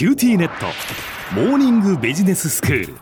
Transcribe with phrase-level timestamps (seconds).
[0.00, 0.64] QTnet。
[1.34, 2.94] モーニングビジネススクール。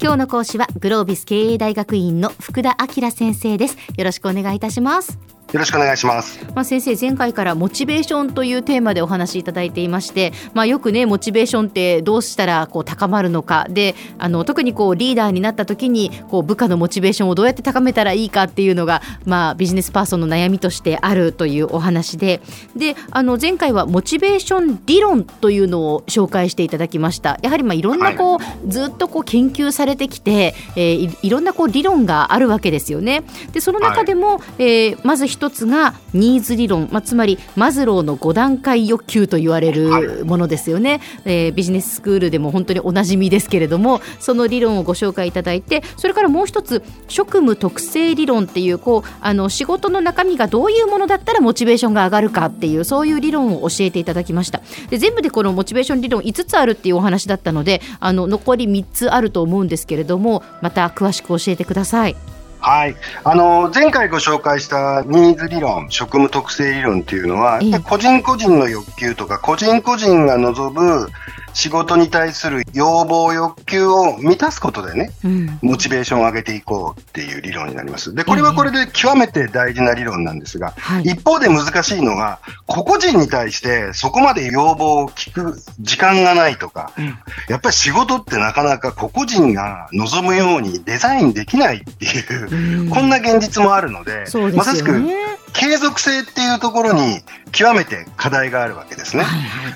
[0.00, 3.76] 今日の講師はグロービス経営大学院の福田明先生です。
[3.96, 5.18] よろしくお願いいたします。
[5.52, 6.44] よろしくお願いします。
[6.54, 22.40] まあ、先生、前回からモチベーションというテーマでお話しいただいていまして、まあ、よくね、モチベーションってどうしたらこう高まるのか、で、あの特にこうリーダーになった時にこう部下のモチベーションをどうやって高めたらいいかっていうのが、まあ、ビジネスパーソンの悩みとしてあるというお話で、
[22.74, 27.38] で、あの前回はモチベーション理論というのを紹介していただきました。
[27.42, 33.22] やはりまあいろんなこう、はい、ずっとこう研究されてきて、えー、いいろんなこう理論があるわけですよね。
[33.52, 54.62] で、その中でも、はい、えー、まず一つがニーズ理論、まあ、つまりマズローの5段階欲求と言われるものですよね、はい、えー、ビジネススクールでも本当におなじみですけれどもその理論をご紹介いただいてそれからもう一つ職務特性理論っていうこうあの仕事の中身がどういうものだったらモチベーションが上がるかっていうそういう理論を教えていただきました。
[54.88, 62.35] で全部でこのモチベーション理論5つあるっていうお話だったのであの残り3つあると思うんですけれどもまた詳しく教えてください。
[62.66, 62.96] はい。
[63.22, 71.06] あの、前回ご紹介したニーズ理論、職務特性理論っていうのは、個人個人の欲求とか、個人個人が望む
[71.56, 78.14] 仕事に対する要望、欲求を満たすことでね、うん、モチベーションを上げていこうっていう理論になります。
[78.14, 87.06] で、これはこれで極めて大事な理論なんですが、一方で難しいのが、個々人に対してそこまで要望を聞く時間がないとか、うん、
[87.48, 94.92] やっぱり仕事ってなかなか個々人が望むようにデザインできないっていう、うん、こんな現実もあるので、でね、まさしく
[95.58, 99.24] 継続性っていうところに極めて課題があるわけですね。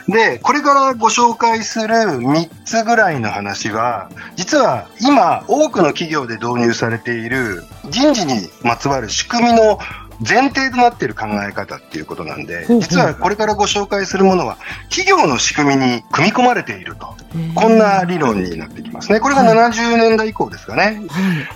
[0.08, 9.78] で、これからご紹介する3つぐらいの話は、実は今多くの企業で導入されている人事にまつわる仕組みの
[10.20, 14.58] 前提となっている考え方っていうことなんで、実はこれからご紹介するものは、
[14.90, 17.16] 企業の仕組みに組み込まれていると。
[17.54, 19.20] こんな理論になってきますね。
[19.20, 21.00] これが70年代以降ですかね。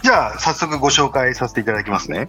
[0.03, 2.27] じゃあ、早速ご紹介させていただきますね。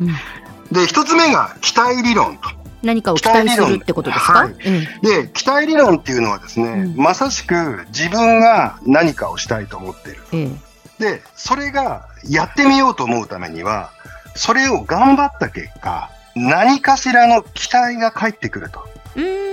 [0.72, 2.50] で、一つ目が期待理論と。
[2.84, 4.54] 何かを期待するってことですか、はい、
[5.02, 10.18] で、期待理論っていうのはですね、うん、まさしく自分が何かをしたいと思ってる。
[10.34, 10.62] うん、
[11.00, 13.92] で、それがやってみようと思うためには、
[14.36, 18.88] それを頑張った結果、何かしらの期待が返ってくると。
[19.16, 19.46] うん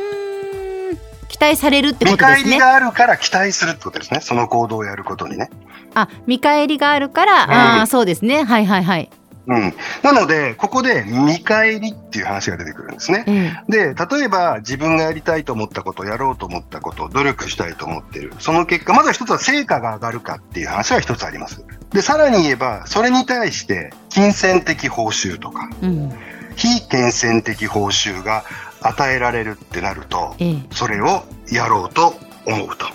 [1.29, 2.45] 期待されるってことですね。
[2.45, 4.21] 見返りがあるから期待するってことですね。
[4.21, 5.49] その行動をやることにね。
[5.95, 8.45] あ、見返りがあるから、あ、そうですね。
[8.45, 9.11] はいはいはい。
[9.47, 18.33] うん、なので、ここで見返りっていう話が出てくるんですね、うん、で、例えば自分がやりたいと思ったこと、やろうと思ったこと、努力したいと思っている。
[18.39, 21.65] その結果、まずは一つは成果が上がるかっていう話は一つあります。
[21.93, 26.13] で、さらに言えば、それに対して金銭的報酬とか、うん、
[26.55, 28.45] 非金銭的報酬が
[28.81, 30.37] 与えられるってなると、
[30.73, 32.15] それをやろうと
[32.47, 32.87] 思うと。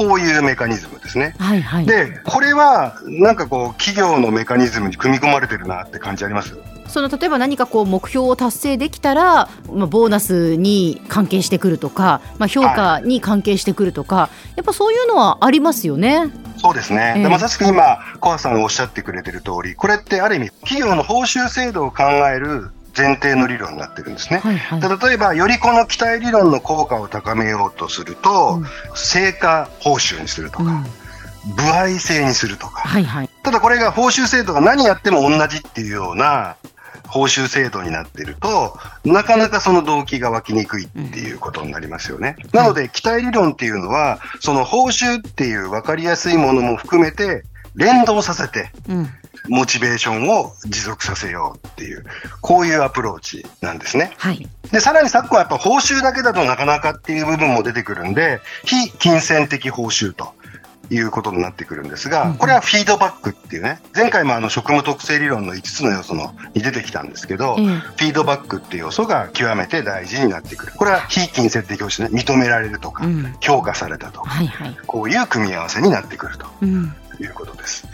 [0.00, 1.34] うんこういうメカニズムですね。
[1.38, 1.86] はいはい。
[1.86, 6.54] で、これは、なんかこう、企業のメカニズムに組み込まれてるなって感じあります？
[6.86, 16.30] その例えば何かこう目標を達成できたら、まあ、ボーナスに関係してくるとか、まあ、評価に関係してくるとか、はい、やっぱそういうのはありますよね。
[16.58, 24.38] そうですね、えー、まさしく今、コアさんがおっしゃってくれてる通り、これってある意味、企業の報酬制度を考える前提の理論になってるんですね。
[24.38, 36.56] はいはい、で例えば、よりこの期待理論の効果を高めようとすると、うん、成果報酬にするとか、うん、歩合制にするとか、はいはい、ただこれが報酬制度が何やっても同じっていうような
[37.06, 42.36] 報酬制度になっていると、なかなかその動機が湧きにくいっていうことになりますよね。
[42.42, 47.44] うん、なので、期待理論っていうのは、その報酬っていう分かりやすいものも含めて、
[47.76, 48.70] 連動させて、
[49.48, 52.04] モチベーションを持続させようっていう、
[52.40, 54.12] こういうアプローチなんですね。
[54.18, 54.48] はい。
[54.72, 60.34] で、さらに昨今はやっぱ報酬だけだとなかなかっていう部分も出てくるんで、非金銭的報酬と。
[60.90, 70.72] いうことになってくるんですが、これはフィードバックっていうね、前回もあの職務特性理論の5つの要素のに出てきたんですけど、フィードバックっていう要素が極めて大事になってくる。
[70.76, 73.04] これは非金銭的報酬ね、認められるとか、
[73.40, 74.30] 評価されたとか、
[74.86, 77.86] こういう組み合わせになってくるということです。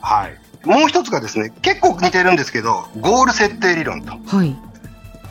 [0.00, 0.45] はい。
[0.66, 4.12] もう一つがですね、結構似てるんですけど、ゴール設定理論と。
[4.26, 4.56] はい。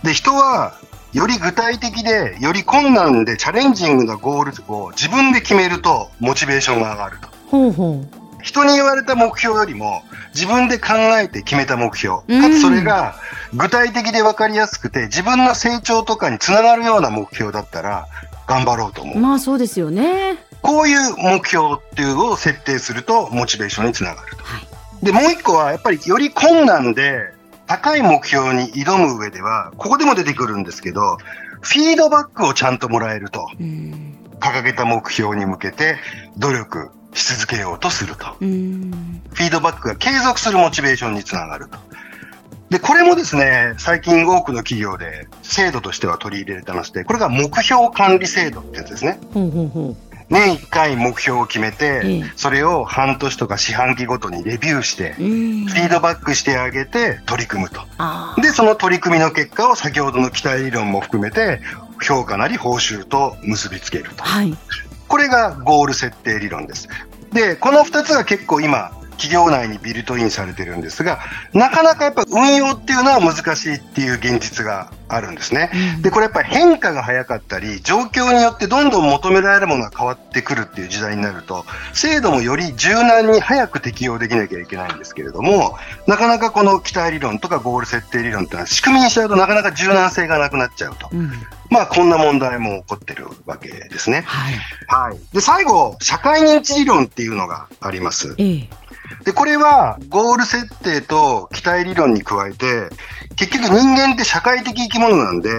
[0.04, 0.74] で、人は、
[1.14, 7.30] より具体的で、より困難でチャレンジングなゴールを自分で決めると、モチベーションが上がると。
[7.48, 8.26] ほうほう。
[8.44, 10.04] 人に言われた目標よりも、
[10.34, 12.18] 自分で考えて決めた目標。
[12.18, 13.16] かつそれが、
[13.54, 18.08] 具体的で分かりやすくて、自分の成長とかにつながるような目標だったら、
[18.46, 19.18] 頑張ろうと思う。
[19.18, 20.38] まあそうですよね。
[20.62, 24.44] こういう目標っていうのを設定すると、モチベーションにつながると。
[24.44, 24.75] はい
[25.06, 27.32] で、もう一個は、やっぱりより困難で、
[27.68, 31.18] 高い目標に挑む上では、ここでも出てくるんですけど、
[31.62, 33.48] フィードバックをちゃんともらえると。
[34.40, 35.96] 掲げた目標に向けて
[36.38, 38.26] 努力し続けようとすると。
[38.26, 41.78] フィードバックが継続するモチベーションにつながると。
[42.70, 49.20] で、これもですね、最近多くの企業で制度としては取り入れられてまして、これが目標管理制度ってやつですね。
[50.30, 57.82] 年1回目標を決めて、それを半年とか四半期ごとにレビューして、フィードバックしてあげて取り組むと。
[58.42, 61.62] で、その取り組みの結果を先ほどの期待理論も含めて、
[62.02, 64.24] 評価なり報酬と結びつけると。
[64.24, 64.58] はい、
[65.08, 66.90] これがゴール設定理論です。
[67.32, 71.20] で、この2つが結構今、企業内にビルトインされてるんですが、
[71.54, 75.72] なかなかやっぱ運用っていうのは難しいっていう現実があるんですね。
[76.02, 85.78] で、これやっぱり変化が早かったり、状況によってどんどん求められるものが変わってくるっていう時代になると、制度もより柔軟に早く適用できなきゃいけないんですけれども、
[86.08, 91.10] なかなかこの期待理論とかゴール設定理論っていうのは仕組みにしちゃうとなかなか柔軟性がなくなっちゃうと。
[91.12, 91.32] うん
[91.70, 94.22] まあ、こんな問題も起こってるわけですね。
[94.22, 94.54] はい。
[94.88, 95.20] はい。
[95.34, 98.36] で、最後、社会認知理論っていうのがあります。
[98.38, 98.70] ええ
[99.24, 102.90] で、これはゴール設定と期待理論に加えて、
[103.36, 105.50] 結局人間って社会的生き物なんで、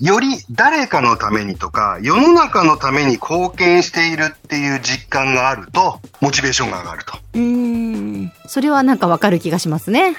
[0.00, 7.18] より誰かのためにとか、世の中のために貢献しているっていう実感があると、モチベーションが上がると。
[7.34, 8.32] うん。
[8.46, 10.16] それはなんかわかる気がしますね。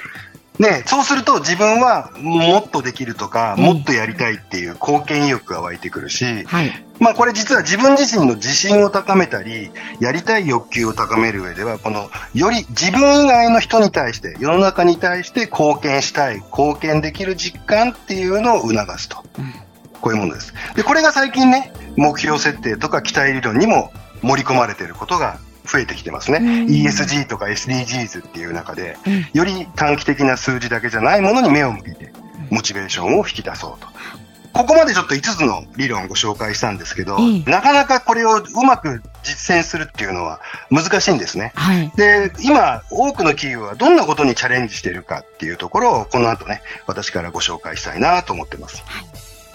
[0.59, 9.71] ね、そうすると自分はもっとできるとか、もっとやりたいっていう貢献意欲が湧いてくるし、はい、まあこれ実は自分自身の自信を高めたり、
[10.01, 19.23] やりたい欲求を高める上では、このより自分以外の人に対して、世の中に対して貢献したい、貢献できる実感っていうのを促すと。
[19.37, 19.53] うん、
[20.01, 20.53] こういうものです。
[20.75, 25.39] で、これが最近ね、目標設定とか期待理論にも盛り込まれていることが
[25.71, 26.39] 増えてきてますね。
[26.67, 28.97] ESG とか SDGs っていう中で、
[29.33, 32.11] より短期的な数字だけじゃないものに目を向けて、
[32.49, 33.87] モチベーションを引き出そうと。
[34.51, 41.51] ここまでちょっと5つの理論をご紹介したんですけど、なかなかこれをうまく実践するっていうのは難しいんですね。
[41.55, 48.83] はい、で、今、多くの企業はどんなことにチャレンジしているかっていうところを、この後ね、私からご紹介したいなと思ってます。
[48.85, 49.05] はい、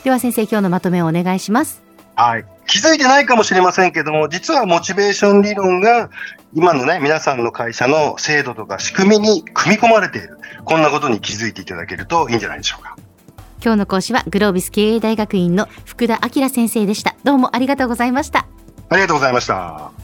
[0.05, 1.83] では先生、今日のまとめをお願いします。
[2.15, 2.45] はい。
[2.67, 6.11] 気づいてないかもしれませんけども、実はモチベーション理論が
[6.55, 10.39] 今のね、皆さんの会社の制度とか仕組みに組み込まれている。
[10.65, 12.97] こんなことに気づいていただけるといいんじゃないでしょうか。
[13.63, 17.15] 今日の講師はグロービス経営大学院の福田明先生でした。
[17.25, 18.47] どうもありがとうございました。
[18.89, 20.04] ありがとうございました。